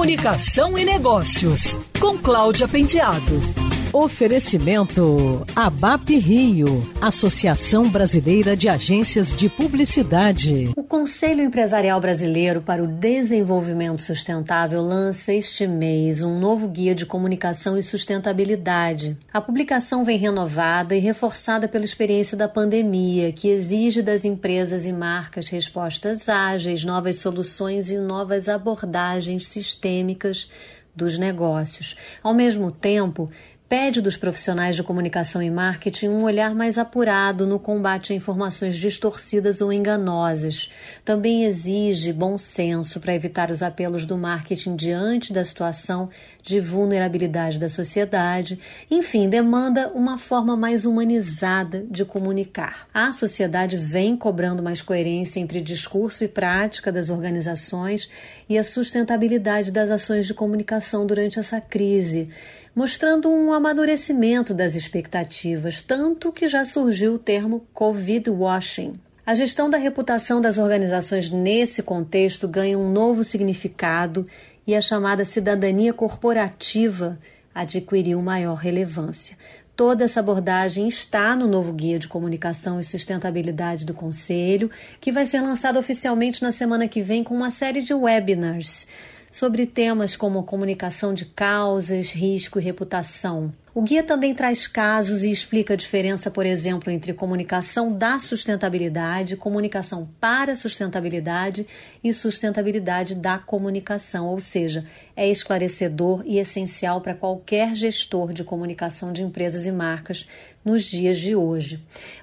[0.00, 3.59] Comunicação e Negócios, com Cláudia Penteado.
[3.92, 10.70] Oferecimento ABAP Rio, Associação Brasileira de Agências de Publicidade.
[10.76, 17.04] O Conselho Empresarial Brasileiro para o Desenvolvimento Sustentável lança este mês um novo guia de
[17.04, 19.18] comunicação e sustentabilidade.
[19.32, 24.92] A publicação vem renovada e reforçada pela experiência da pandemia, que exige das empresas e
[24.92, 30.48] marcas respostas ágeis, novas soluções e novas abordagens sistêmicas
[30.94, 31.96] dos negócios.
[32.22, 33.28] Ao mesmo tempo,
[33.70, 38.76] pede dos profissionais de comunicação e marketing um olhar mais apurado no combate a informações
[38.76, 40.72] distorcidas ou enganosas.
[41.04, 46.10] Também exige bom senso para evitar os apelos do marketing diante da situação
[46.42, 48.58] de vulnerabilidade da sociedade.
[48.90, 52.88] Enfim, demanda uma forma mais humanizada de comunicar.
[52.92, 58.10] A sociedade vem cobrando mais coerência entre discurso e prática das organizações
[58.48, 62.28] e a sustentabilidade das ações de comunicação durante essa crise
[62.74, 68.92] mostrando um amadurecimento das expectativas, tanto que já surgiu o termo Covid washing.
[69.26, 74.24] A gestão da reputação das organizações nesse contexto ganha um novo significado
[74.66, 77.18] e a chamada cidadania corporativa
[77.54, 79.36] adquiriu maior relevância.
[79.76, 85.24] Toda essa abordagem está no novo Guia de Comunicação e Sustentabilidade do Conselho, que vai
[85.24, 88.86] ser lançado oficialmente na semana que vem com uma série de webinars
[89.30, 93.52] sobre temas como comunicação de causas, risco e reputação.
[93.72, 99.36] O guia também traz casos e explica a diferença, por exemplo, entre comunicação da sustentabilidade,
[99.36, 101.64] comunicação para sustentabilidade
[102.02, 104.82] e sustentabilidade da comunicação, ou seja,
[105.14, 110.24] é esclarecedor e essencial para qualquer gestor de comunicação de empresas e marcas
[110.64, 111.80] nos dias de hoje.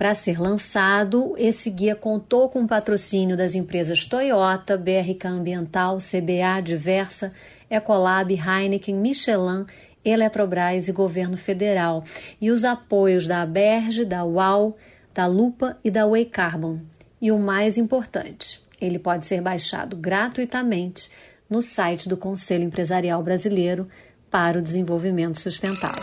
[0.00, 6.62] Para ser lançado, esse guia contou com o patrocínio das empresas Toyota, BRK Ambiental, CBA
[6.62, 7.28] Diversa,
[7.70, 9.66] Ecolab, Heineken, Michelin
[10.02, 12.02] Eletrobras e Governo Federal,
[12.40, 14.74] e os apoios da Aberge, da UAU,
[15.12, 16.80] da Lupa e da Way Carbon.
[17.20, 21.10] E o mais importante, ele pode ser baixado gratuitamente
[21.46, 23.86] no site do Conselho Empresarial Brasileiro
[24.30, 26.02] para o Desenvolvimento Sustentável.